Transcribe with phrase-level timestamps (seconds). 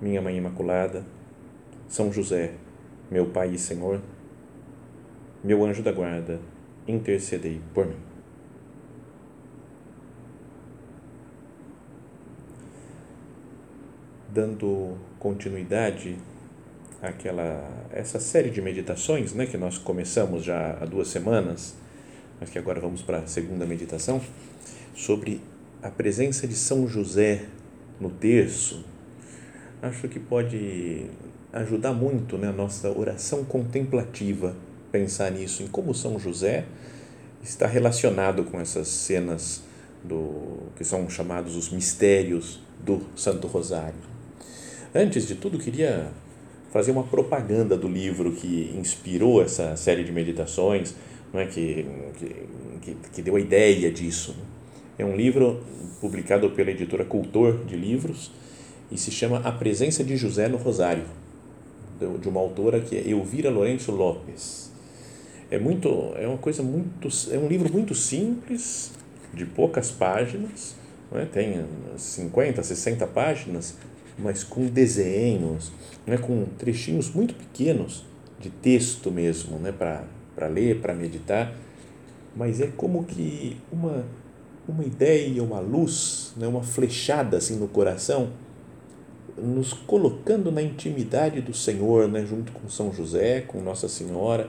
[0.00, 1.04] minha Mãe Imaculada,
[1.88, 2.52] São José,
[3.10, 4.00] meu Pai e Senhor,
[5.42, 6.40] meu anjo da guarda,
[6.86, 7.96] intercedei por mim.
[14.28, 16.16] Dando continuidade
[17.00, 21.74] àquela essa série de meditações, né, que nós começamos já há duas semanas,
[22.38, 24.20] mas que agora vamos para a segunda meditação
[24.94, 25.40] sobre
[25.82, 27.46] a presença de São José
[27.98, 28.84] no terço
[29.82, 31.06] acho que pode
[31.52, 34.54] ajudar muito né, a nossa oração contemplativa
[34.90, 36.64] pensar nisso, em como São José
[37.42, 39.62] está relacionado com essas cenas
[40.02, 43.94] do que são chamados os mistérios do Santo Rosário.
[44.94, 46.10] Antes de tudo, queria
[46.72, 50.94] fazer uma propaganda do livro que inspirou essa série de meditações,
[51.32, 51.86] não é que,
[52.80, 54.36] que, que deu a ideia disso.
[54.98, 55.62] É um livro
[56.00, 58.30] publicado pela editora Cultor de Livros
[58.90, 61.04] e se chama A Presença de José no Rosário,
[62.20, 64.70] de uma autora que é Elvira Lourenço Lopes.
[65.50, 68.92] É muito, é uma coisa muito, é um livro muito simples,
[69.32, 70.74] de poucas páginas,
[71.12, 71.24] é?
[71.24, 71.64] tem
[71.96, 73.76] 50, 60 páginas,
[74.18, 75.72] mas com desenhos,
[76.06, 76.16] é?
[76.16, 78.04] com trechinhos muito pequenos
[78.40, 79.72] de texto mesmo, né?
[79.72, 81.54] para ler, para meditar,
[82.34, 84.04] mas é como que uma,
[84.66, 86.46] uma ideia, uma luz, né?
[86.46, 88.30] uma flechada assim no coração,
[89.36, 94.48] nos colocando na intimidade do Senhor, né, junto com São José, com Nossa Senhora.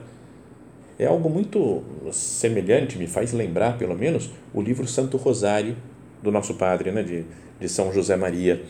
[0.98, 1.82] É algo muito
[2.12, 5.76] semelhante, me faz lembrar, pelo menos, o livro Santo Rosário
[6.22, 7.24] do nosso Padre, né, de,
[7.60, 8.62] de São José Maria,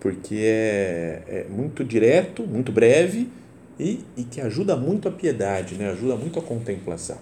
[0.00, 3.28] porque é, é muito direto, muito breve
[3.78, 7.18] e, e que ajuda muito a piedade, né, ajuda muito a contemplação.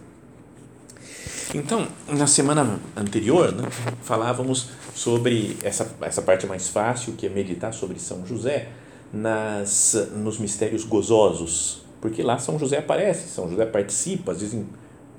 [1.54, 3.68] Então, na semana anterior, né,
[4.02, 8.70] falávamos sobre essa, essa parte mais fácil, que é meditar sobre São José,
[9.12, 14.66] nas, nos mistérios gozosos, porque lá São José aparece, São José participa, às vezes em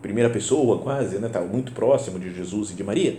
[0.02, 3.18] primeira pessoa quase, né, tá muito próximo de Jesus e de Maria.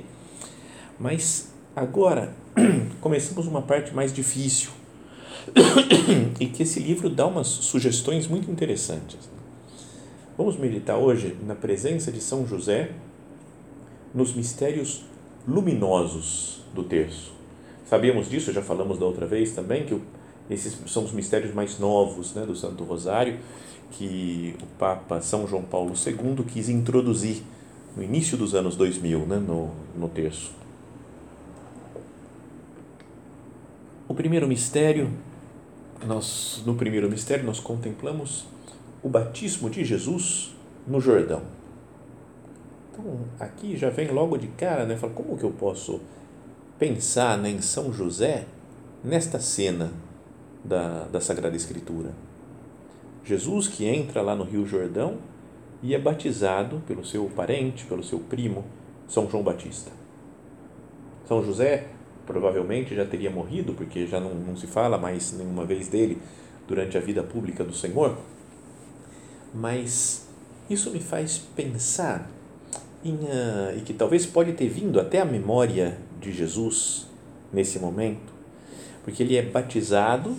[1.01, 2.35] Mas agora
[3.01, 4.69] começamos uma parte mais difícil
[6.39, 9.17] e que esse livro dá umas sugestões muito interessantes.
[10.37, 12.91] Vamos meditar hoje na presença de São José
[14.17, 15.05] nos mistérios
[15.47, 17.33] luminosos do terço.
[17.85, 20.01] Sabíamos disso, já falamos da outra vez também, que
[20.51, 23.39] esses são os mistérios mais novos né, do Santo Rosário,
[23.93, 27.43] que o Papa São João Paulo II quis introduzir
[27.95, 30.53] no início dos anos 2000 né, no, no terço.
[34.09, 35.11] O primeiro mistério,
[36.07, 38.47] nós, no primeiro mistério, nós contemplamos
[39.03, 40.55] o batismo de Jesus
[40.87, 41.43] no Jordão.
[42.99, 44.97] Então, aqui já vem logo de cara, né?
[44.97, 46.01] Fala, como que eu posso
[46.79, 48.47] pensar né, em São José
[49.05, 49.93] nesta cena
[50.65, 52.11] da, da Sagrada Escritura?
[53.23, 55.19] Jesus que entra lá no Rio Jordão
[55.83, 58.65] e é batizado pelo seu parente, pelo seu primo,
[59.07, 59.91] São João Batista.
[61.29, 61.89] São José
[62.25, 66.19] provavelmente já teria morrido, porque já não, não se fala mais nenhuma vez dele
[66.67, 68.17] durante a vida pública do Senhor,
[69.55, 70.27] mas
[70.69, 72.29] isso me faz pensar
[73.77, 77.07] e que talvez pode ter vindo até a memória de Jesus
[77.53, 78.33] nesse momento,
[79.05, 80.35] porque ele é batizado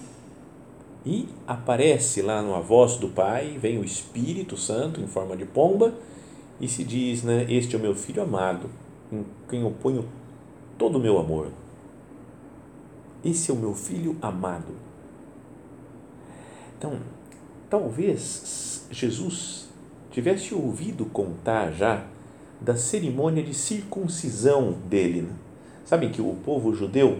[1.06, 5.46] e aparece lá no A Voz do Pai, vem o Espírito Santo em forma de
[5.46, 5.94] pomba
[6.60, 8.70] e se diz, né, este é o meu filho amado,
[9.12, 10.06] em quem eu ponho
[10.78, 11.52] todo o meu amor.
[13.24, 14.76] Esse é o meu filho amado.
[16.78, 17.00] Então,
[17.70, 19.70] talvez Jesus
[20.12, 22.06] tivesse ouvido contar já
[22.60, 25.22] da cerimônia de circuncisão dele.
[25.22, 25.30] Né?
[25.86, 27.20] Sabem que o povo judeu,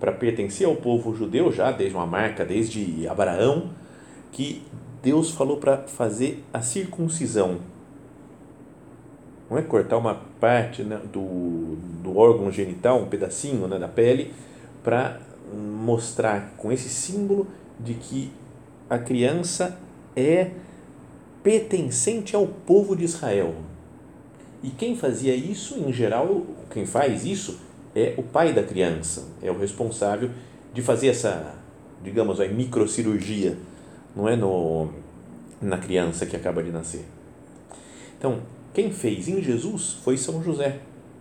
[0.00, 3.70] para pertencer ao povo judeu, já desde uma marca, desde Abraão,
[4.32, 4.62] que
[5.02, 7.58] Deus falou para fazer a circuncisão.
[9.48, 14.32] Não é cortar uma parte né, do, do órgão genital, um pedacinho né, da pele,
[14.82, 15.20] para
[15.54, 17.46] mostrar com esse símbolo
[17.78, 18.32] de que
[18.88, 19.78] a criança
[20.16, 20.50] é
[21.42, 23.54] pertencente ao povo de Israel
[24.62, 27.58] e quem fazia isso, em geral, quem faz isso
[27.94, 30.30] é o pai da criança, é o responsável
[30.72, 31.62] de fazer essa
[32.02, 33.56] digamos, a microcirurgia,
[34.14, 34.88] não é no,
[35.60, 37.04] na criança que acaba de nascer.
[38.18, 38.40] Então,
[38.74, 40.80] quem fez em Jesus foi São José.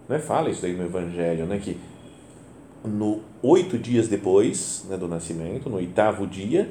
[0.09, 0.19] Não é?
[0.19, 1.59] Fala isso aí no Evangelho, né?
[1.59, 1.77] que
[2.83, 6.69] no oito dias depois né, do nascimento, no oitavo dia,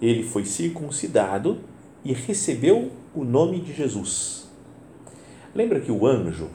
[0.00, 1.58] ele foi circuncidado
[2.04, 4.41] e recebeu o nome de Jesus.
[5.54, 6.48] Lembra que o anjo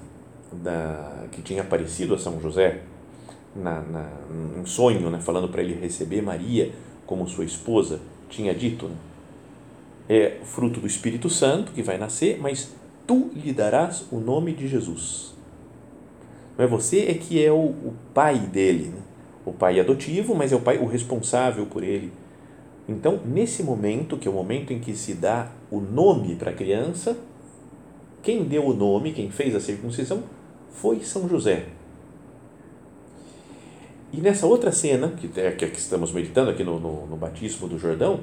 [0.51, 2.81] da, que tinha aparecido a São José
[3.55, 4.09] na, na,
[4.57, 6.71] um sonho, né, falando para ele receber Maria
[7.05, 7.99] como sua esposa,
[8.29, 8.95] tinha dito: né,
[10.09, 12.73] é fruto do Espírito Santo que vai nascer, mas
[13.05, 15.35] tu lhe darás o nome de Jesus.
[16.57, 19.01] Não é você é que é o, o pai dele, né?
[19.45, 22.11] o pai adotivo, mas é o pai o responsável por ele.
[22.89, 26.53] Então, nesse momento, que é o momento em que se dá o nome para a
[26.53, 27.17] criança,
[28.27, 30.21] quem deu o nome, quem fez a circuncisão,
[30.69, 31.67] foi São José.
[34.11, 37.79] E nessa outra cena, que é que estamos meditando aqui no, no, no batismo do
[37.79, 38.19] Jordão,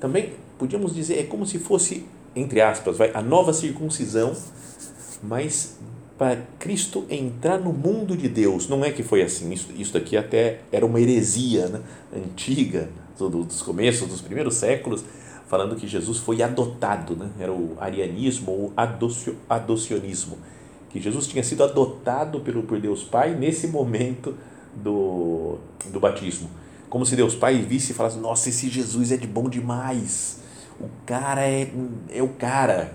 [0.00, 2.04] também podíamos dizer, é como se fosse,
[2.34, 4.34] entre aspas, vai, a nova circuncisão,
[5.22, 5.78] mas
[6.18, 8.68] para Cristo entrar no mundo de Deus.
[8.68, 11.82] Não é que foi assim, isso, isso daqui até era uma heresia né?
[12.12, 15.04] antiga, dos começos, dos primeiros séculos,
[15.46, 17.30] falando que Jesus foi adotado, né?
[17.38, 20.38] era o arianismo ou adocio, adocionismo,
[20.90, 24.34] que Jesus tinha sido adotado pelo, por Deus Pai nesse momento
[24.74, 26.50] do, do batismo.
[26.88, 30.40] Como se Deus Pai visse e falasse: Nossa, esse Jesus é de bom demais,
[30.80, 31.70] o cara é,
[32.10, 32.92] é o cara,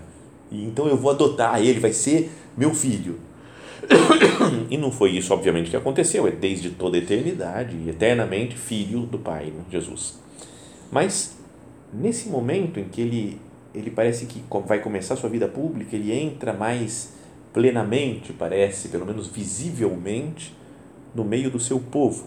[0.50, 3.18] e então eu vou adotar ele, vai ser meu filho.
[4.70, 9.18] E não foi isso, obviamente, que aconteceu, é desde toda a eternidade eternamente filho do
[9.18, 9.62] Pai, né?
[9.70, 10.18] Jesus.
[10.90, 11.36] Mas
[11.92, 13.40] nesse momento em que ele,
[13.74, 17.12] ele parece que vai começar sua vida pública, ele entra mais
[17.52, 20.56] plenamente, parece, pelo menos visivelmente,
[21.14, 22.24] no meio do seu povo,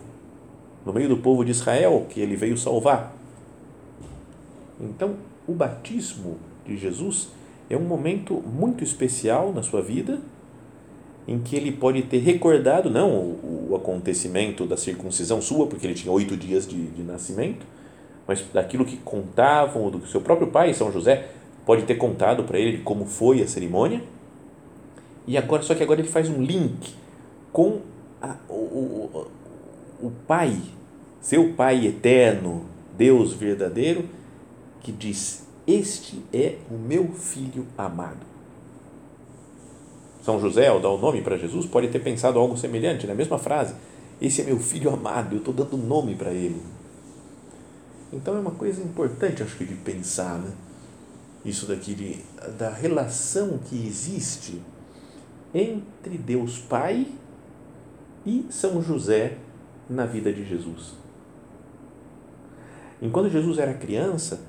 [0.85, 3.15] no meio do povo de Israel que ele veio salvar.
[4.79, 5.15] Então,
[5.47, 7.29] o batismo de Jesus
[7.69, 10.19] é um momento muito especial na sua vida,
[11.27, 16.11] em que ele pode ter recordado, não o, acontecimento da circuncisão sua, porque ele tinha
[16.11, 17.65] oito dias de, de nascimento,
[18.27, 21.27] mas daquilo que contavam, do que seu próprio pai, São José,
[21.65, 24.01] pode ter contado para ele como foi a cerimônia.
[25.27, 26.93] E agora, só que agora ele faz um link
[27.51, 27.81] com
[28.21, 29.27] a, o, o,
[30.01, 30.55] o Pai,
[31.19, 34.05] seu Pai eterno, Deus verdadeiro,
[34.81, 38.35] que diz: Este é o meu filho amado.
[40.21, 43.39] São José, ao dar o nome para Jesus, pode ter pensado algo semelhante, na mesma
[43.39, 43.73] frase:
[44.21, 46.61] Esse é meu filho amado, eu estou dando nome para ele.
[48.15, 50.51] Então é uma coisa importante, acho que, de pensar, né?
[51.43, 52.19] Isso daqui, de,
[52.57, 54.61] da relação que existe
[55.53, 57.07] entre Deus Pai
[58.25, 59.37] e São José
[59.89, 60.93] na vida de Jesus.
[63.01, 64.39] Enquanto Jesus era criança,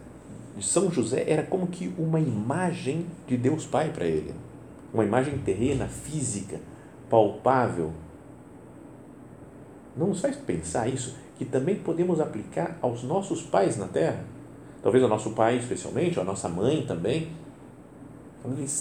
[0.61, 4.33] São José era como que uma imagem de Deus Pai para ele,
[4.95, 6.61] uma imagem terrena, física,
[7.11, 7.93] palpável.
[9.97, 14.25] Não nos faz pensar isso, que também podemos aplicar aos nossos pais na terra,
[14.83, 17.29] talvez ao nosso pai especialmente, ou à nossa mãe também,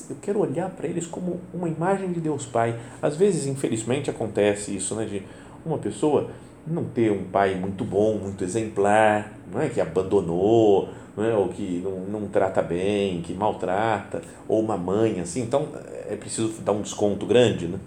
[0.10, 2.80] eu quero olhar para eles como uma imagem de Deus Pai.
[3.02, 5.24] Às vezes, infelizmente, acontece isso, né, de
[5.66, 6.30] uma pessoa
[6.68, 11.50] não ter um pai muito bom, muito exemplar, não é que abandonou, não é, ou
[11.50, 15.42] que não, não trata bem, que maltrata, ou uma mãe assim.
[15.42, 15.70] Então,
[16.08, 17.80] é preciso dar um desconto grande, né?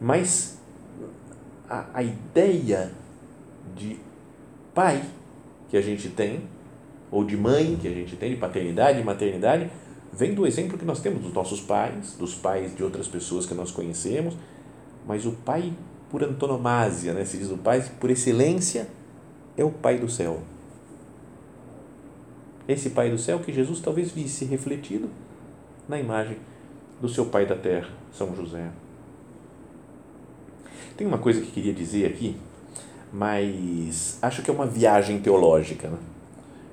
[0.00, 0.58] Mas
[1.68, 2.92] a, a ideia
[3.76, 3.98] de
[4.74, 5.02] pai
[5.68, 6.42] que a gente tem,
[7.10, 9.70] ou de mãe que a gente tem, de paternidade e maternidade,
[10.12, 13.54] vem do exemplo que nós temos dos nossos pais, dos pais de outras pessoas que
[13.54, 14.36] nós conhecemos,
[15.06, 15.72] mas o pai
[16.10, 17.24] por antonomasia, né?
[17.24, 18.88] se diz o pai por excelência,
[19.56, 20.40] é o pai do céu.
[22.66, 25.08] Esse pai do céu que Jesus talvez visse refletido
[25.88, 26.36] na imagem
[27.00, 28.70] do seu pai da terra, São José.
[30.96, 32.36] Tem uma coisa que queria dizer aqui,
[33.12, 35.88] mas acho que é uma viagem teológica.
[35.88, 35.98] Né?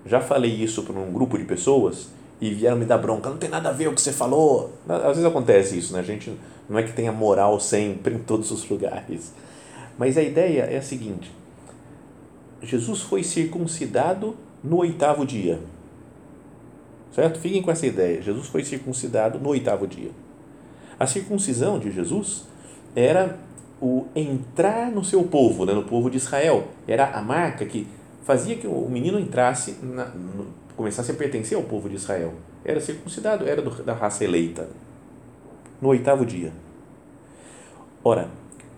[0.06, 3.50] Já falei isso para um grupo de pessoas e vieram me dar bronca, não tem
[3.50, 4.72] nada a ver o que você falou.
[4.88, 6.00] Às vezes acontece isso, né?
[6.00, 6.38] A gente
[6.70, 9.34] não é que tenha moral sempre em todos os lugares.
[9.98, 11.32] Mas a ideia é a seguinte:
[12.62, 15.60] Jesus foi circuncidado no oitavo dia.
[17.12, 17.39] Certo?
[17.39, 18.22] Fiquem com essa ideia.
[18.22, 20.12] Jesus foi circuncidado no oitavo dia.
[21.00, 22.46] A circuncisão de Jesus
[22.96, 23.39] era
[23.81, 25.74] o entrar no seu povo, né?
[25.74, 26.67] no povo de Israel.
[26.88, 27.88] Era a marca que
[28.24, 32.34] fazia que o menino entrasse na, no, começasse a pertencer ao povo de Israel.
[32.63, 34.69] Era circuncidado, era do, da raça eleita.
[35.81, 36.51] No oitavo dia.
[38.03, 38.29] Ora,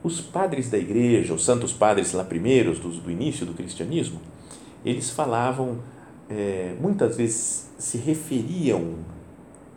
[0.03, 4.20] os padres da igreja, os santos padres lá primeiros, do, do início do cristianismo,
[4.86, 5.79] eles falavam,
[6.29, 8.96] é, muitas vezes se referiam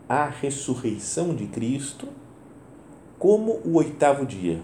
[0.09, 2.09] à ressurreição de Cristo
[3.19, 4.61] como o oitavo dia.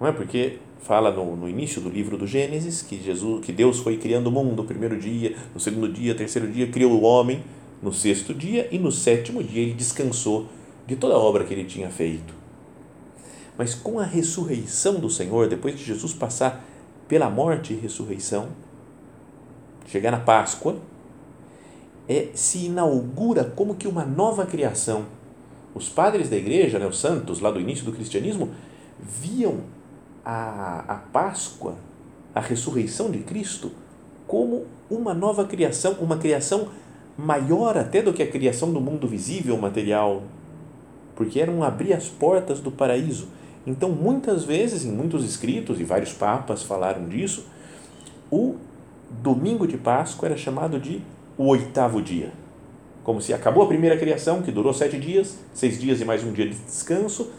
[0.00, 3.80] Não é porque fala no, no, início do livro do Gênesis que Jesus, que Deus
[3.80, 7.42] foi criando o mundo no primeiro dia, no segundo dia, terceiro dia criou o homem,
[7.82, 10.46] no sexto dia e no sétimo dia ele descansou
[10.86, 12.34] de toda a obra que ele tinha feito.
[13.56, 16.64] Mas com a ressurreição do Senhor, depois de Jesus passar
[17.08, 18.48] pela morte e ressurreição,
[19.86, 20.76] chegar na Páscoa,
[22.08, 25.06] é, se inaugura como que uma nova criação.
[25.74, 28.50] Os padres da igreja, né, os santos lá do início do cristianismo,
[28.98, 29.60] viam
[30.28, 31.76] a, a Páscoa,
[32.34, 33.72] a ressurreição de Cristo,
[34.26, 36.68] como uma nova criação, uma criação
[37.16, 40.22] maior até do que a criação do mundo visível, material,
[41.16, 43.28] porque eram abrir as portas do paraíso.
[43.66, 47.46] Então, muitas vezes, em muitos escritos, e vários papas falaram disso,
[48.30, 48.56] o
[49.22, 51.00] domingo de Páscoa era chamado de
[51.38, 52.32] o oitavo dia.
[53.02, 56.32] Como se acabou a primeira criação, que durou sete dias, seis dias e mais um
[56.32, 57.30] dia de descanso,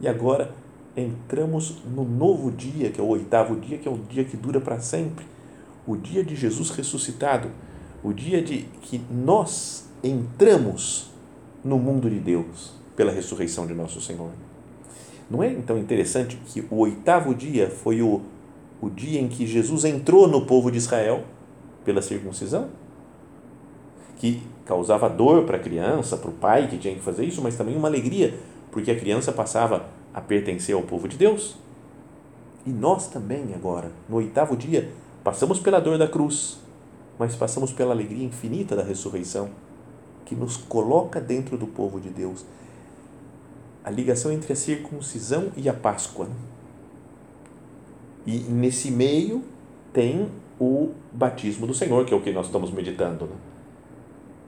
[0.00, 0.50] e agora
[0.98, 4.60] entramos no novo dia, que é o oitavo dia, que é o dia que dura
[4.60, 5.24] para sempre,
[5.86, 7.50] o dia de Jesus ressuscitado
[8.02, 11.10] o dia de que nós entramos
[11.64, 14.30] no mundo de Deus pela ressurreição de nosso Senhor.
[15.30, 18.22] Não é então interessante que o oitavo dia foi o,
[18.80, 21.24] o dia em que Jesus entrou no povo de Israel
[21.84, 22.68] pela circuncisão?
[24.16, 27.56] Que causava dor para a criança, para o pai que tinha que fazer isso, mas
[27.56, 28.38] também uma alegria,
[28.70, 29.86] porque a criança passava
[30.18, 31.54] a pertencer ao povo de Deus.
[32.66, 34.90] E nós também, agora, no oitavo dia,
[35.22, 36.58] passamos pela dor da cruz,
[37.16, 39.48] mas passamos pela alegria infinita da ressurreição,
[40.24, 42.44] que nos coloca dentro do povo de Deus.
[43.84, 46.26] A ligação entre a circuncisão e a Páscoa.
[46.26, 46.34] Né?
[48.26, 49.44] E nesse meio
[49.92, 50.28] tem
[50.60, 53.26] o batismo do Senhor, que é o que nós estamos meditando.
[53.26, 53.36] Né?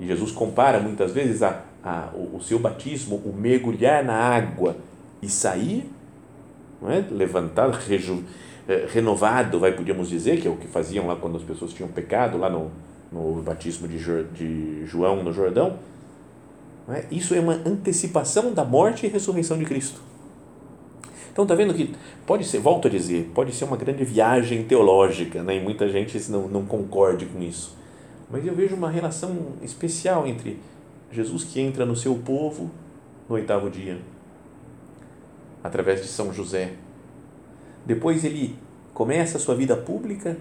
[0.00, 4.76] E Jesus compara muitas vezes a, a, o, o seu batismo, o mergulhar na água
[5.22, 5.90] e sair,
[6.84, 7.04] é?
[7.10, 8.22] levantar, reju,
[8.68, 11.88] é, renovado, vai podíamos dizer, que é o que faziam lá quando as pessoas tinham
[11.90, 12.70] pecado, lá no,
[13.12, 13.98] no batismo de,
[14.32, 15.78] de João no Jordão.
[16.88, 17.04] É?
[17.10, 20.00] Isso é uma antecipação da morte e ressurreição de Cristo.
[21.32, 21.94] Então, está vendo que
[22.26, 25.56] pode ser, volto a dizer, pode ser uma grande viagem teológica, né?
[25.56, 27.76] e muita gente não, não concorde com isso.
[28.28, 30.58] Mas eu vejo uma relação especial entre
[31.12, 32.70] Jesus que entra no seu povo
[33.28, 33.98] no oitavo dia,
[35.62, 36.74] através de São José,
[37.84, 38.56] depois ele
[38.92, 40.36] começa a sua vida pública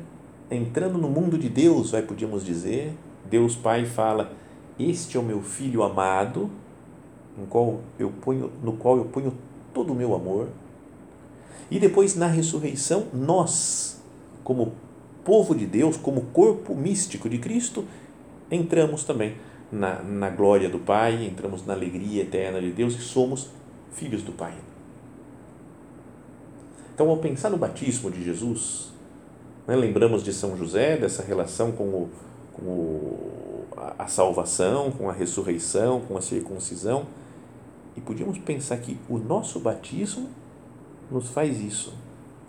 [0.51, 2.93] entrando no mundo de Deus, vai podíamos dizer.
[3.29, 4.33] Deus Pai fala:
[4.77, 6.49] "Este é o meu filho amado,
[7.37, 9.33] no qual eu ponho, no qual eu ponho
[9.73, 10.47] todo o meu amor".
[11.71, 14.01] E depois na ressurreição, nós,
[14.43, 14.73] como
[15.23, 17.85] povo de Deus, como corpo místico de Cristo,
[18.49, 19.35] entramos também
[19.71, 23.51] na, na glória do Pai, entramos na alegria eterna de Deus e somos
[23.91, 24.53] filhos do Pai.
[26.99, 28.89] Então, ao pensar no batismo de Jesus,
[29.65, 32.09] né, lembramos de São José, dessa relação com, o,
[32.51, 37.05] com o, a, salvação, com a ressurreição, com a circuncisão,
[37.95, 40.27] e podíamos pensar que o nosso batismo
[41.09, 41.93] nos faz isso,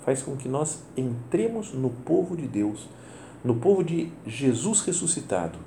[0.04, 2.88] faz com que nós entremos no povo de Deus,
[3.44, 5.60] no povo de Jesus ressuscitado.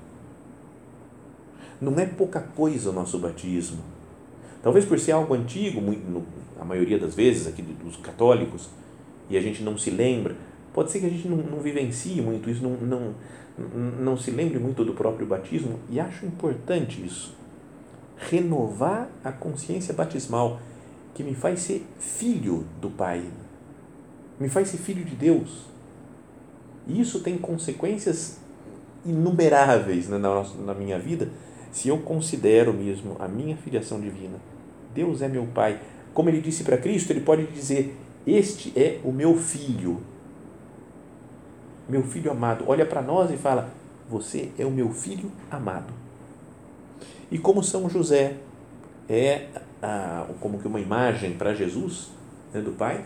[1.80, 3.93] Não é pouca coisa o nosso batismo.
[4.64, 6.24] Talvez por ser algo antigo, muito,
[6.60, 8.70] a maioria das vezes aqui dos católicos,
[9.30, 10.38] e a gente não se lembra,
[10.74, 13.14] pode ser que a gente não, não vivencie muito isso, não, não,
[14.00, 17.36] não se lembre muito do próprio batismo, e acho importante isso.
[18.18, 20.62] Renovar a consciência batismal,
[21.14, 23.22] que me faz ser filho do Pai,
[24.40, 25.66] me faz ser filho de Deus.
[26.88, 28.40] E isso tem consequências
[29.06, 31.30] inumeráveis na, nossa, na minha vida,
[31.70, 34.53] se eu considero mesmo a minha filiação divina.
[34.94, 35.80] Deus é meu Pai
[36.14, 40.00] como ele disse para Cristo, ele pode dizer: Este é o meu filho,
[41.90, 42.66] meu filho amado.
[42.68, 43.70] Olha para nós e fala:
[44.10, 45.94] Você é o meu filho amado.
[47.32, 48.38] E como São José
[49.10, 49.48] é
[49.82, 52.12] a, como que uma imagem para Jesus
[52.54, 53.04] né, do Pai,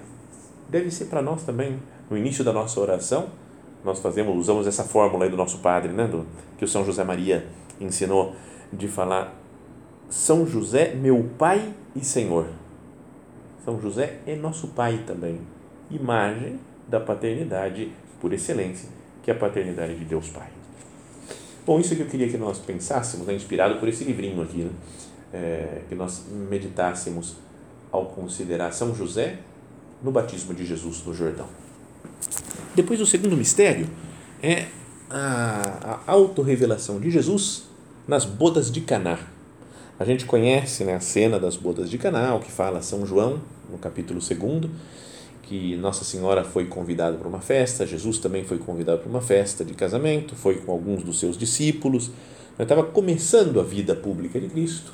[0.67, 1.79] deve ser para nós também.
[2.09, 3.27] No início da nossa oração,
[3.83, 6.25] nós fazemos, usamos essa fórmula aí do nosso Padre, né, do,
[6.57, 7.47] que o São José Maria
[7.79, 8.35] ensinou,
[8.71, 9.33] de falar:
[10.09, 12.47] São José, meu Pai e Senhor.
[13.65, 15.41] São José é nosso pai também,
[15.91, 18.87] imagem da paternidade por excelência,
[19.21, 20.47] que é a paternidade de Deus Pai.
[21.65, 24.71] Bom, isso que eu queria que nós pensássemos, né, inspirado por esse livrinho aqui, né,
[25.33, 27.35] é, que nós meditássemos
[27.91, 29.39] ao considerar São José
[30.01, 31.47] no batismo de Jesus no Jordão.
[32.73, 33.89] Depois, o segundo mistério
[34.41, 34.67] é
[35.09, 37.63] a, a autorrevelação de Jesus
[38.07, 39.19] nas bodas de Caná.
[39.99, 43.79] A gente conhece né, a cena das bodas de Caná, que fala São João, no
[43.79, 44.69] capítulo 2,
[45.41, 49.65] que Nossa Senhora foi convidada para uma festa, Jesus também foi convidado para uma festa
[49.65, 52.11] de casamento, foi com alguns dos seus discípulos,
[52.59, 54.93] estava começando a vida pública de Cristo,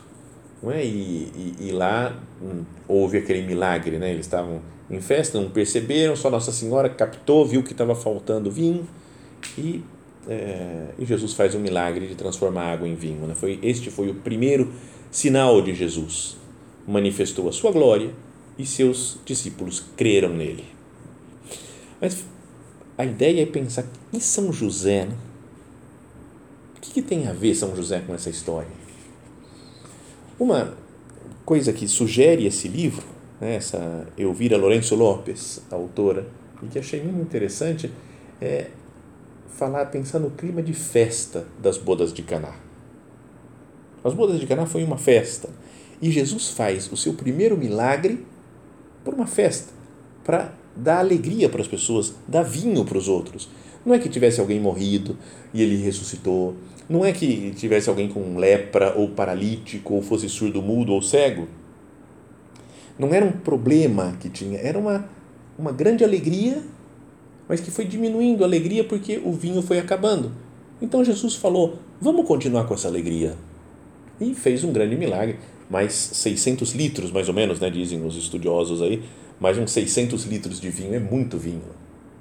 [0.61, 0.85] não é?
[0.85, 4.09] e, e, e lá hum, houve aquele milagre, né?
[4.09, 8.87] eles estavam em festa, não perceberam, só Nossa Senhora captou, viu que estava faltando vinho
[9.57, 9.83] e,
[10.29, 13.27] é, e Jesus faz o milagre de transformar água em vinho.
[13.27, 13.35] Né?
[13.35, 14.71] Foi, este foi o primeiro
[15.13, 16.35] sinal de Jesus.
[16.85, 18.13] Manifestou a sua glória
[18.57, 20.65] e seus discípulos creram nele.
[22.01, 22.25] Mas
[22.97, 25.05] a ideia é pensar, e São José?
[25.05, 25.15] Né?
[26.75, 28.67] O que, que tem a ver São José com essa história?
[30.37, 30.75] Uma
[31.45, 36.25] coisa que sugere esse livro né, essa Elvira Lourenço Lopes, autora,
[36.61, 37.91] e que achei muito interessante,
[38.41, 38.67] é
[39.49, 42.55] falar, pensar no clima de festa das bodas de Caná.
[44.03, 45.49] As bodas de Caná foi uma festa
[46.01, 48.25] e Jesus faz o seu primeiro milagre
[49.03, 49.71] por uma festa,
[50.23, 53.49] para dar alegria para as pessoas, dar vinho para os outros.
[53.85, 55.17] Não é que tivesse alguém morrido
[55.53, 56.55] e ele ressuscitou,
[56.89, 61.47] não é que tivesse alguém com lepra ou paralítico ou fosse surdo, mudo ou cego
[62.97, 65.09] não era um problema que tinha, era uma,
[65.57, 66.61] uma grande alegria,
[67.47, 70.31] mas que foi diminuindo a alegria porque o vinho foi acabando.
[70.81, 73.35] Então Jesus falou: vamos continuar com essa alegria.
[74.23, 75.37] E fez um grande milagre.
[75.69, 79.03] Mais 600 litros, mais ou menos, né, dizem os estudiosos aí,
[79.39, 81.63] mais uns 600 litros de vinho, é muito vinho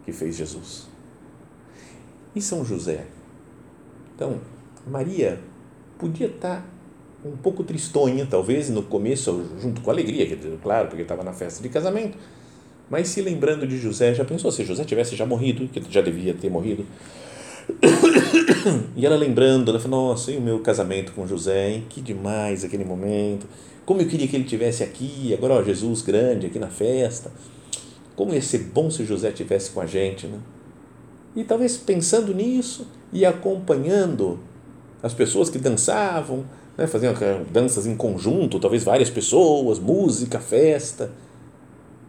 [0.05, 0.89] que fez Jesus.
[2.35, 3.05] E São José?
[4.15, 4.41] Então,
[4.87, 5.39] Maria
[5.99, 6.67] podia estar
[7.25, 11.69] um pouco tristonha, talvez, no começo, junto com alegria, claro, porque estava na festa de
[11.69, 12.19] casamento,
[12.91, 16.35] mas se lembrando de José, já pensou se José tivesse já morrido, que já devia
[16.35, 16.85] ter morrido,
[18.97, 21.87] e ela lembrando, ela falou, nossa, e o meu casamento com José, hein?
[21.88, 23.47] que demais aquele momento,
[23.85, 27.31] como eu queria que ele tivesse aqui, agora ó, Jesus grande aqui na festa,
[28.14, 30.38] como ia ser bom se José tivesse com a gente, né?
[31.35, 34.38] E talvez pensando nisso e acompanhando
[35.03, 36.44] as pessoas que dançavam,
[36.77, 37.14] né, faziam
[37.51, 41.11] danças em conjunto, talvez várias pessoas, música, festa.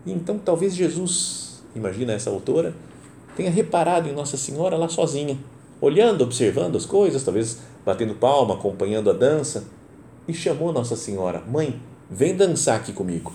[0.06, 2.76] Então talvez Jesus, imagina essa autora,
[3.36, 5.38] tenha reparado em Nossa Senhora lá sozinha,
[5.84, 9.66] olhando, observando as coisas, talvez batendo palma, acompanhando a dança,
[10.26, 13.34] e chamou Nossa Senhora: Mãe, vem dançar aqui comigo.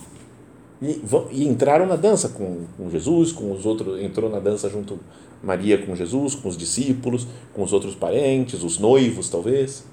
[0.81, 4.99] E, e entraram na dança com, com Jesus, com os outros, entrou na dança junto
[5.43, 9.83] Maria com Jesus, com os discípulos, com os outros parentes, os noivos talvez.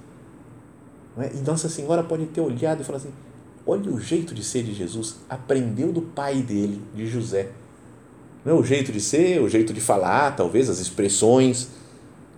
[1.19, 1.33] É?
[1.35, 3.13] E Nossa Senhora pode ter olhado e falar assim:
[3.67, 7.51] olha o jeito de ser de Jesus, aprendeu do pai dele, de José.
[8.45, 11.69] Não é o jeito de ser, o jeito de falar, talvez as expressões,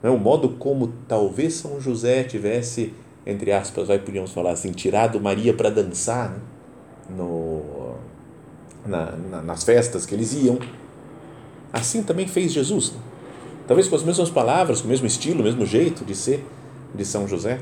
[0.02, 2.94] não é o modo como talvez São José tivesse,
[3.26, 6.38] entre aspas, vai podíamos falar assim, tirado Maria para dançar né?
[7.10, 7.94] no,
[8.86, 10.58] na, na, nas festas que eles iam.
[11.72, 12.94] Assim também fez Jesus.
[13.66, 16.44] Talvez com as mesmas palavras, com o mesmo estilo, o mesmo jeito de ser
[16.94, 17.60] de São José.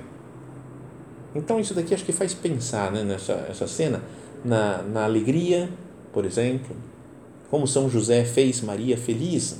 [1.34, 4.02] Então, isso daqui acho que faz pensar né, nessa essa cena,
[4.44, 5.68] na, na alegria,
[6.12, 6.76] por exemplo,
[7.50, 9.58] como São José fez Maria feliz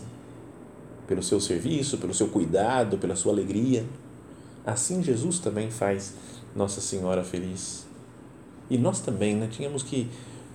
[1.06, 3.84] pelo seu serviço, pelo seu cuidado, pela sua alegria.
[4.64, 6.14] Assim, Jesus também faz
[6.54, 7.86] Nossa Senhora feliz.
[8.68, 10.10] E nós também né, tínhamos que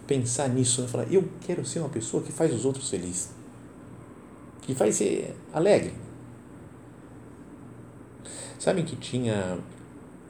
[0.05, 3.29] pensar nisso, né, falar: eu quero ser uma pessoa que faz os outros felizes,
[4.61, 5.93] que faz ser alegre.
[8.59, 9.57] Sabem que tinha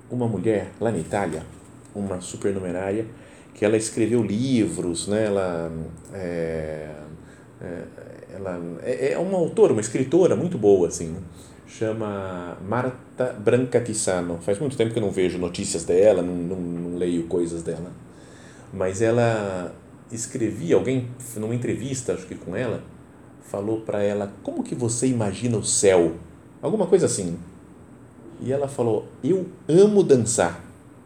[0.10, 1.46] uma mulher lá na Itália,
[1.94, 3.08] uma supernumerária,
[3.54, 5.26] que ela escreveu livros, né?
[5.26, 5.72] ela,
[6.14, 6.96] é,
[7.62, 7.84] é,
[8.34, 11.20] ela é, é uma autora, uma escritora muito boa, assim, né?
[11.67, 14.38] chama Marta Brancatissano.
[14.41, 17.91] Faz muito tempo que eu não vejo notícias dela, não, não, não leio coisas dela,
[18.74, 19.74] mas ela
[20.12, 22.84] escrevia, alguém numa entrevista, acho que com ela,
[23.44, 26.13] falou para ela como que você imagina o céu,
[26.62, 27.38] alguma coisa assim.
[28.41, 30.63] E ela falou: Eu amo dançar.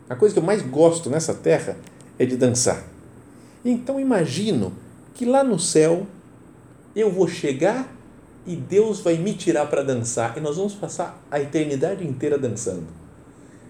[0.09, 1.77] A coisa que eu mais gosto nessa terra
[2.17, 2.83] é de dançar.
[3.63, 4.73] Então imagino
[5.13, 6.05] que lá no céu
[6.95, 7.93] eu vou chegar
[8.47, 12.85] e Deus vai me tirar para dançar e nós vamos passar a eternidade inteira dançando.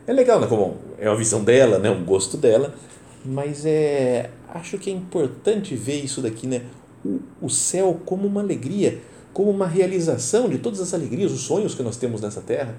[0.05, 0.47] É legal, né?
[0.47, 1.89] Como é uma visão dela, né?
[1.89, 2.75] Um gosto dela,
[3.23, 6.61] mas é acho que é importante ver isso daqui, né?
[7.03, 8.99] O, o céu como uma alegria,
[9.33, 12.75] como uma realização de todas as alegrias, os sonhos que nós temos nessa terra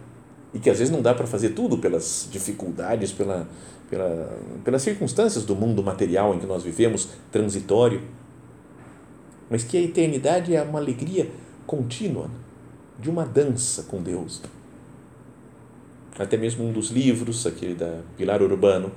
[0.54, 3.48] e que às vezes não dá para fazer tudo pelas dificuldades, pela,
[3.90, 8.00] pela, pelas circunstâncias do mundo material em que nós vivemos, transitório,
[9.50, 11.28] mas que a eternidade é uma alegria
[11.66, 12.30] contínua
[12.98, 14.42] de uma dança com Deus.
[16.18, 18.90] até mesmo um dos livros, aquele da Pilar Urbano.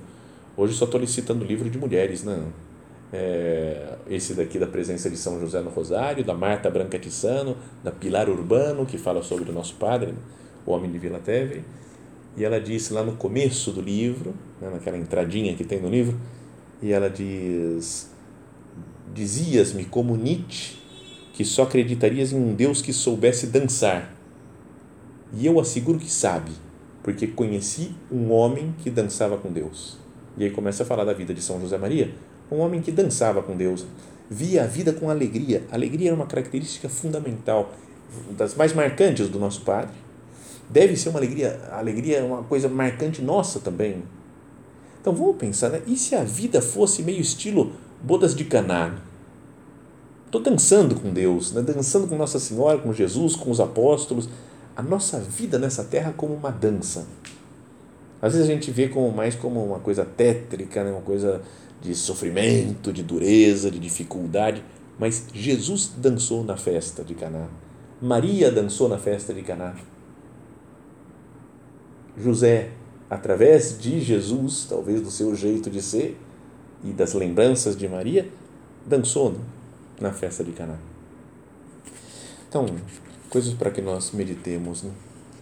[0.55, 2.47] Hoje só estou citando livro de mulheres, não.
[3.11, 7.91] É, esse daqui da presença de São José no Rosário, da Marta Branca Tissano, da
[7.91, 10.13] Pilar Urbano, que fala sobre o nosso padre,
[10.65, 11.63] o homem de Vila Teve.
[12.37, 16.17] E ela disse lá no começo do livro, né, naquela entradinha que tem no livro,
[16.81, 18.09] e ela diz:
[19.13, 20.79] Dizias-me como Nietzsche
[21.39, 24.13] que só acreditarias em um Deus que soubesse dançar.
[25.31, 26.51] E eu asseguro que sabe,
[27.01, 29.97] porque conheci um homem que dançava com Deus.
[30.35, 32.13] E aí começa a falar da vida de São José Maria,
[32.51, 33.85] um homem que dançava com Deus,
[34.29, 35.63] via a vida com alegria.
[35.71, 37.73] Alegria era uma característica fundamental,
[38.37, 39.95] das mais marcantes do nosso Padre.
[40.69, 44.03] Deve ser uma alegria, alegria é uma coisa marcante nossa também.
[44.99, 45.81] Então vamos pensar, né?
[45.87, 48.95] e se a vida fosse meio estilo bodas de Caná?
[50.25, 51.61] Estou dançando com Deus, né?
[51.61, 54.29] dançando com Nossa Senhora, com Jesus, com os apóstolos.
[54.75, 57.07] A nossa vida nessa terra como uma dança.
[58.21, 60.91] Às vezes a gente vê como mais como uma coisa tétrica, né?
[60.91, 61.41] uma coisa
[61.81, 64.63] de sofrimento, de dureza, de dificuldade,
[64.99, 67.47] mas Jesus dançou na festa de Caná.
[68.01, 69.73] Maria dançou na festa de Caná.
[72.17, 72.69] José,
[73.09, 76.19] através de Jesus, talvez do seu jeito de ser
[76.83, 78.27] e das lembranças de Maria,
[78.85, 79.39] dançou né,
[79.99, 80.77] na festa de Caná.
[82.47, 82.65] Então,
[83.29, 84.83] coisas para que nós meditemos.
[84.83, 84.91] Né?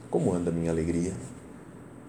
[0.09, 1.13] Como anda a minha alegria?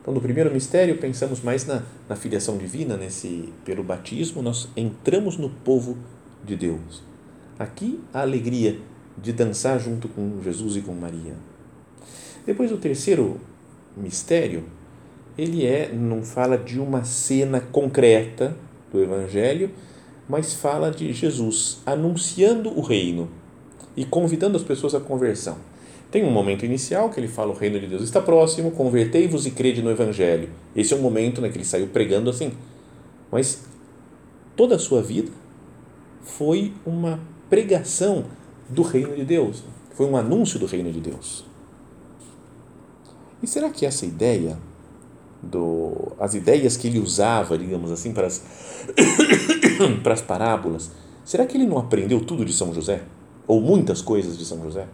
[0.01, 5.37] Então, no primeiro mistério, pensamos mais na, na filiação divina, nesse pelo batismo, nós entramos
[5.37, 5.97] no povo
[6.45, 7.03] de Deus.
[7.59, 8.81] Aqui, a alegria
[9.17, 11.35] de dançar junto com Jesus e com Maria.
[12.47, 13.39] Depois, o terceiro
[13.97, 14.65] mistério,
[15.37, 18.57] ele é não fala de uma cena concreta
[18.93, 19.71] do Evangelho,
[20.29, 23.29] mas fala de Jesus anunciando o reino
[23.97, 25.57] e convidando as pessoas à conversão.
[26.11, 29.51] Tem um momento inicial que ele fala: o reino de Deus está próximo, convertei-vos e
[29.51, 30.51] crede no Evangelho.
[30.75, 32.53] Esse é o momento né, que ele saiu pregando assim.
[33.31, 33.65] Mas
[34.57, 35.31] toda a sua vida
[36.23, 38.25] foi uma pregação
[38.69, 39.63] do reino de Deus,
[39.95, 41.45] foi um anúncio do reino de Deus.
[43.43, 44.59] E será que essa ideia,
[45.43, 48.43] do, as ideias que ele usava, digamos assim, para as,
[50.03, 50.91] para as parábolas,
[51.25, 53.03] será que ele não aprendeu tudo de São José?
[53.47, 54.87] Ou muitas coisas de São José?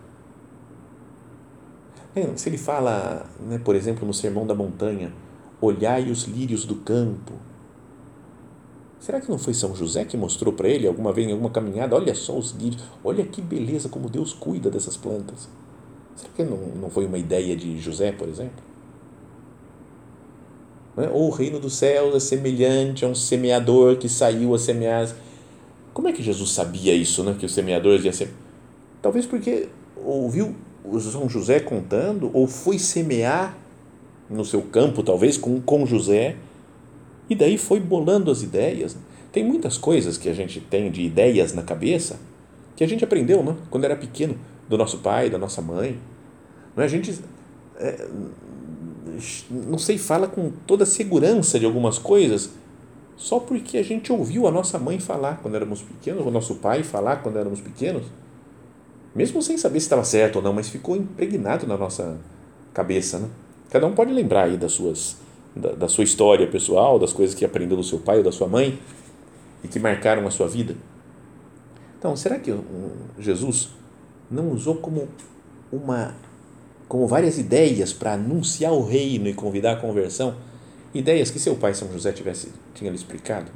[2.37, 5.13] Se ele fala, né, por exemplo, no Sermão da Montanha,
[5.61, 7.33] olhai os lírios do campo.
[9.01, 11.97] Será que não foi São José que mostrou para ele alguma vez em alguma caminhada?
[11.97, 15.49] Olha só os lírios, olha que beleza como Deus cuida dessas plantas.
[16.15, 18.63] Será que não, não foi uma ideia de José, por exemplo?
[20.97, 21.09] É?
[21.09, 25.15] Ou o reino dos céus é semelhante a um semeador que saiu a semear.
[25.93, 27.37] Como é que Jesus sabia isso, né?
[27.39, 28.31] que os semeadores iam ser?
[29.03, 29.69] Talvez porque
[30.05, 30.55] ouviu
[31.01, 33.57] São José contando, ou foi semear
[34.29, 36.37] no seu campo, talvez, com, com José,
[37.29, 38.97] e daí foi bolando as ideias.
[39.33, 42.19] Tem muitas coisas que a gente tem de ideias na cabeça
[42.77, 43.57] que a gente aprendeu né?
[43.71, 44.37] quando era pequeno,
[44.69, 45.99] do nosso pai, da nossa mãe.
[46.75, 46.87] Não é?
[46.87, 47.19] A gente,
[47.77, 48.09] é,
[49.51, 52.51] não sei, fala com toda segurança de algumas coisas
[53.17, 56.83] só porque a gente ouviu a nossa mãe falar quando éramos pequenos, o nosso pai
[56.83, 58.05] falar quando éramos pequenos
[59.15, 62.19] mesmo sem saber se estava certo ou não, mas ficou impregnado na nossa
[62.73, 63.29] cabeça, né?
[63.71, 65.19] Cada um pode lembrar aí das suas,
[65.55, 68.49] da, da sua história pessoal, das coisas que aprendeu do seu pai ou da sua
[68.49, 68.79] mãe
[69.63, 70.77] e que marcaram a sua vida.
[71.99, 72.55] Então, será que
[73.19, 73.71] Jesus
[74.31, 75.09] não usou como
[75.73, 76.15] uma
[76.95, 80.37] como várias ideias para anunciar o reino e convidar a conversão,
[80.95, 83.51] ideias que seu pai São José tivesse tinha lhe explicado?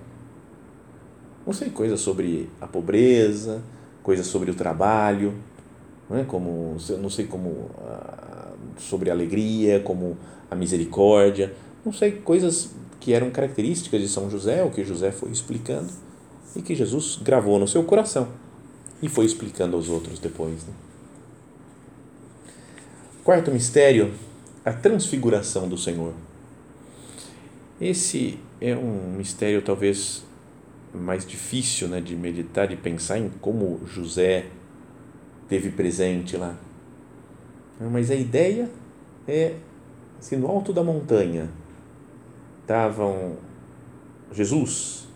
[1.47, 3.63] Não sei, coisas sobre a pobreza,
[4.03, 5.35] coisas sobre o trabalho,
[6.11, 6.25] não é?
[6.25, 10.17] como não sei como ah, sobre a alegria, como
[10.51, 15.31] a misericórdia, não sei coisas que eram características de São José, o que José foi
[15.31, 15.93] explicando
[16.57, 18.27] e que Jesus gravou no seu coração
[19.01, 20.55] e foi explicando aos outros depois.
[20.55, 20.88] Né?
[23.29, 24.15] Quarto mistério,
[24.65, 26.15] a transfiguração do Senhor.
[27.79, 30.25] Esse é um mistério talvez
[30.95, 34.47] mais difícil né, de meditar, de pensar em como José
[35.47, 36.57] teve presente lá.
[37.79, 38.71] Mas a ideia
[39.29, 39.57] é
[40.19, 41.51] se no alto da montanha
[42.63, 43.37] estavam
[44.33, 45.07] Jesus,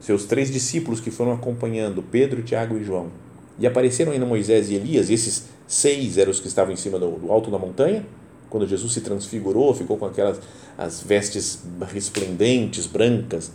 [0.00, 3.10] seus três discípulos que foram acompanhando, Pedro, Tiago e João,
[3.58, 6.98] e apareceram ainda Moisés e Elias, e esses seis eram os que estavam em cima
[6.98, 8.04] do, do alto da montanha,
[8.50, 10.40] quando Jesus se transfigurou, ficou com aquelas
[10.78, 13.50] as vestes resplendentes, brancas,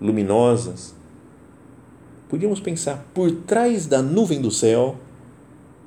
[0.00, 0.94] luminosas.
[2.28, 4.96] Podíamos pensar, por trás da nuvem do céu,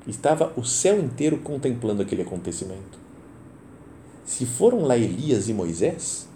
[0.06, 2.98] estava o céu inteiro contemplando aquele acontecimento.
[4.24, 6.26] se foram lá Elias e Moisés,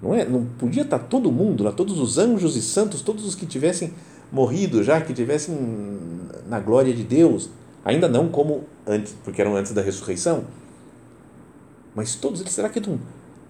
[0.00, 0.24] não é?
[0.24, 3.92] Não podia estar todo mundo lá, todos os anjos e santos, todos os que tivessem
[4.32, 5.56] morrido já, que tivessem
[6.46, 7.50] na glória de Deus,
[7.84, 10.44] ainda não como antes, porque eram antes da ressurreição,
[11.94, 12.98] mas todos eles, será que não,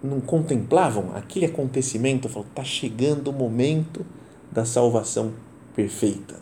[0.03, 2.29] não contemplavam aquele acontecimento?
[2.29, 4.05] Falaram, está chegando o momento
[4.51, 5.33] da salvação
[5.75, 6.35] perfeita.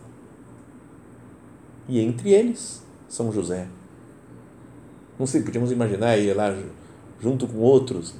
[1.88, 3.68] E entre eles, São José.
[5.18, 6.56] Não sei, podíamos imaginar ele lá
[7.20, 8.16] junto com outros,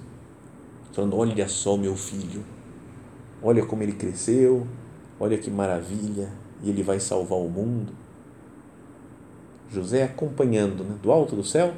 [0.92, 2.44] falando: Olha só meu filho,
[3.42, 4.68] olha como ele cresceu,
[5.20, 6.32] olha que maravilha,
[6.62, 8.03] e ele vai salvar o mundo.
[9.72, 11.74] José acompanhando né, do alto do céu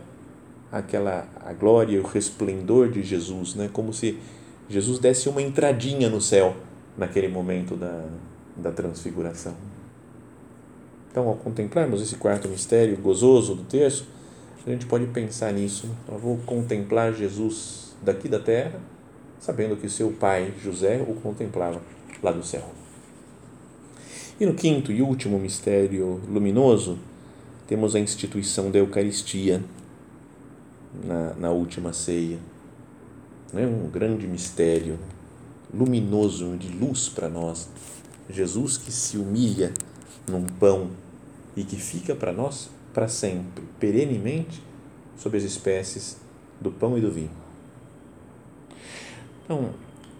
[0.71, 4.19] aquela a glória o resplendor de Jesus, né, como se
[4.69, 6.56] Jesus desse uma entradinha no céu
[6.98, 8.06] naquele momento da,
[8.58, 9.54] da transfiguração.
[11.12, 14.08] Então, ao contemplarmos esse quarto mistério gozoso do terço,
[14.65, 15.88] a gente pode pensar nisso.
[15.88, 15.95] Né?
[16.10, 18.80] Eu vou contemplar Jesus daqui da terra,
[19.39, 21.80] sabendo que seu pai, José, o contemplava
[22.21, 22.63] lá do céu.
[24.39, 26.98] E no quinto e último mistério luminoso,
[27.67, 29.63] temos a instituição da Eucaristia
[31.04, 32.39] na, na última ceia.
[33.54, 34.99] É um grande mistério,
[35.73, 37.69] luminoso, de luz para nós.
[38.30, 39.73] Jesus que se humilha
[40.28, 40.89] num pão
[41.56, 44.62] e que fica para nós para sempre, perenemente,
[45.17, 46.17] sob as espécies
[46.62, 47.32] do pão e do vinho.
[49.43, 49.71] Então,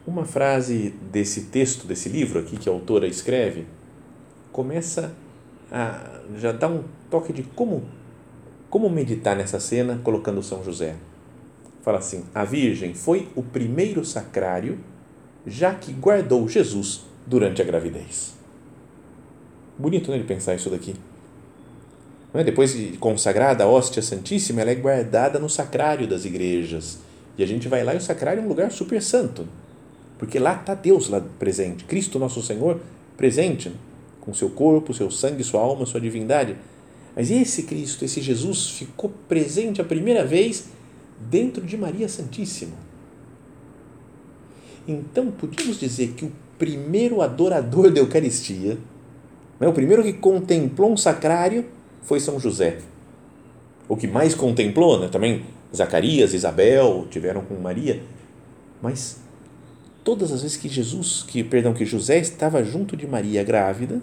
[0.06, 3.66] uma frase desse texto, desse livro aqui que a autora escreve,
[4.52, 5.16] começa
[5.72, 7.84] a já dar um toque de como
[8.70, 10.96] como meditar nessa cena colocando São José.
[11.82, 14.80] Fala assim: a Virgem foi o primeiro sacrário,
[15.46, 18.34] já que guardou Jesus durante a gravidez.
[19.78, 20.96] Bonito, né, de pensar isso daqui.
[22.34, 22.44] É?
[22.44, 27.00] Depois de consagrada a hóstia santíssima, ela é guardada no sacrário das igrejas.
[27.38, 29.48] E a gente vai lá e o sacrário é um lugar super santo.
[30.18, 32.80] Porque lá está Deus lá presente, Cristo nosso Senhor
[33.18, 33.72] presente,
[34.26, 36.58] com seu corpo, seu sangue, sua alma, sua divindade.
[37.16, 40.66] Mas esse Cristo, esse Jesus, ficou presente a primeira vez
[41.30, 42.74] dentro de Maria Santíssima.
[44.88, 48.78] Então, podíamos dizer que o primeiro adorador da Eucaristia,
[49.60, 51.66] né, o primeiro que contemplou um sacrário,
[52.04, 52.80] foi São José.
[53.88, 55.08] O que mais contemplou, né?
[55.08, 58.02] também Zacarias, Isabel tiveram com Maria,
[58.82, 59.20] mas
[60.04, 64.02] todas as vezes que Jesus, que perdão, que José estava junto de Maria grávida,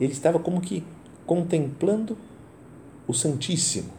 [0.00, 0.84] ele estava como que
[1.26, 2.16] contemplando
[3.06, 3.90] o Santíssimo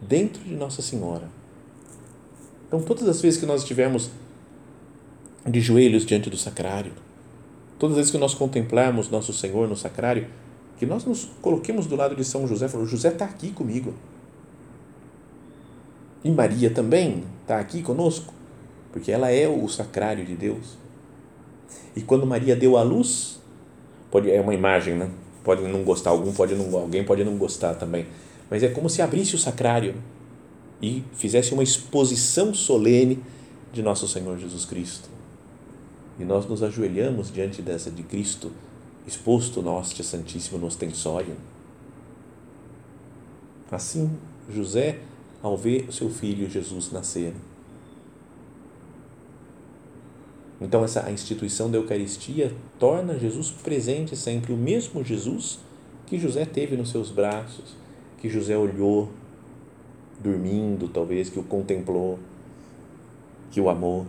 [0.00, 1.28] dentro de Nossa Senhora.
[2.66, 4.10] Então, todas as vezes que nós estivermos
[5.46, 6.92] de joelhos diante do sacrário,
[7.78, 10.28] todas as vezes que nós contemplarmos Nosso Senhor no sacrário,
[10.78, 13.94] que nós nos coloquemos do lado de São José, falou, José está aqui comigo.
[16.22, 18.32] E Maria também está aqui conosco,
[18.92, 20.76] porque ela é o sacrário de Deus.
[21.96, 23.40] E quando Maria deu a luz,
[24.10, 25.10] pode é uma imagem, né?
[25.44, 28.06] Pode não gostar algum, pode não alguém pode não gostar também,
[28.50, 29.94] mas é como se abrisse o sacrário
[30.80, 33.22] e fizesse uma exposição solene
[33.72, 35.08] de nosso Senhor Jesus Cristo.
[36.18, 38.50] E nós nos ajoelhamos diante dessa de Cristo
[39.06, 41.34] exposto no hóstia santíssimo no ostensório.
[43.70, 44.10] Assim,
[44.50, 44.98] José,
[45.42, 47.32] ao ver seu filho Jesus nascer.
[50.60, 55.60] Então, essa a instituição da Eucaristia torna Jesus presente sempre, o mesmo Jesus
[56.06, 57.76] que José teve nos seus braços,
[58.18, 59.10] que José olhou,
[60.20, 62.18] dormindo, talvez, que o contemplou,
[63.50, 64.06] que o amou.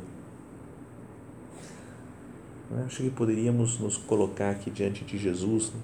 [2.86, 5.80] Acho que poderíamos nos colocar aqui diante de Jesus né?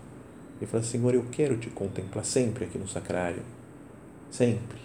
[0.62, 3.42] e falar: Senhor, eu quero te contemplar sempre aqui no sacrário,
[4.32, 4.80] sempre.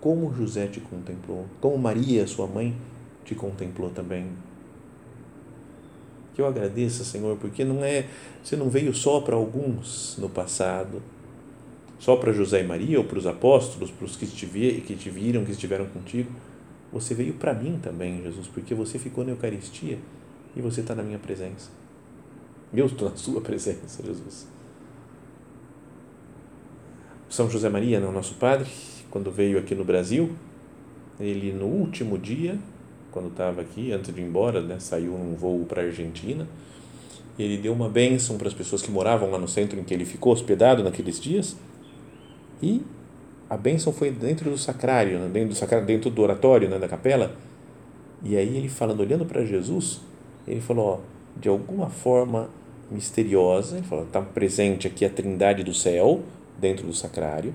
[0.00, 2.76] Como José te contemplou, como Maria, sua mãe,
[3.24, 4.28] te contemplou também.
[6.36, 8.04] Que eu agradeça, Senhor, porque não é,
[8.44, 11.00] você não veio só para alguns no passado,
[11.98, 14.46] só para José e Maria ou para os apóstolos, para os que te,
[14.86, 16.30] que te viram, que estiveram contigo.
[16.92, 19.98] Você veio para mim também, Jesus, porque você ficou na Eucaristia
[20.54, 21.70] e você está na minha presença.
[22.70, 24.46] Eu estou na sua presença, Jesus.
[27.30, 28.68] São José Maria, não, nosso padre,
[29.10, 30.32] quando veio aqui no Brasil,
[31.18, 32.58] ele no último dia,
[33.16, 36.46] quando estava aqui, antes de ir embora, né, saiu num voo para a Argentina,
[37.38, 40.04] ele deu uma bênção para as pessoas que moravam lá no centro em que ele
[40.04, 41.56] ficou hospedado naqueles dias,
[42.62, 42.82] e
[43.48, 46.86] a bênção foi dentro do sacrário, né, dentro do, sacrário, dentro do oratório, né, da
[46.86, 47.34] capela,
[48.22, 50.02] e aí ele falando, olhando para Jesus,
[50.46, 50.98] ele falou, ó,
[51.40, 52.50] de alguma forma
[52.90, 56.20] misteriosa, ele falou, está presente aqui a trindade do céu,
[56.58, 57.54] dentro do sacrário,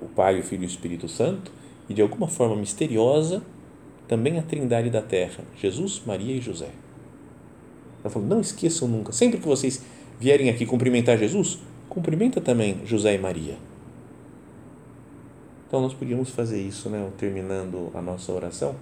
[0.00, 1.52] o Pai, o Filho e o Espírito Santo,
[1.86, 3.42] e de alguma forma misteriosa
[4.08, 6.70] também a Trindade da Terra, Jesus, Maria e José.
[8.02, 9.82] Ela falou: não esqueçam nunca, sempre que vocês
[10.18, 13.56] vierem aqui cumprimentar Jesus, cumprimenta também José e Maria.
[15.66, 17.06] Então nós podíamos fazer isso, né?
[17.18, 18.74] Terminando a nossa oração,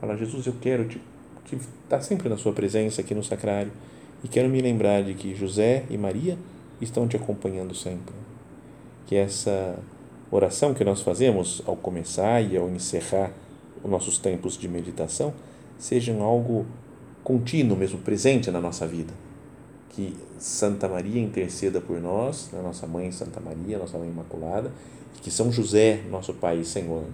[0.00, 1.00] falar: Jesus, eu quero te,
[1.46, 3.70] te estar sempre na Sua presença aqui no sacrário
[4.24, 6.36] e quero me lembrar de que José e Maria
[6.80, 8.14] estão te acompanhando sempre.
[9.06, 9.78] Que essa
[10.30, 13.30] oração que nós fazemos ao começar e ao encerrar
[13.82, 15.32] os nossos tempos de meditação
[15.78, 16.66] sejam algo
[17.22, 19.12] contínuo, mesmo presente na nossa vida.
[19.90, 24.72] Que Santa Maria interceda por nós, a nossa mãe Santa Maria, nossa mãe Imaculada,
[25.16, 27.04] e que São José, nosso Pai e Senhor,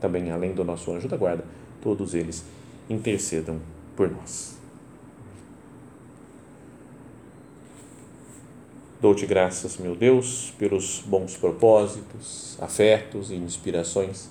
[0.00, 1.44] também além do nosso anjo da guarda,
[1.80, 2.44] todos eles
[2.88, 3.58] intercedam
[3.96, 4.56] por nós.
[9.00, 14.30] Dou-te graças, meu Deus, pelos bons propósitos, afetos e inspirações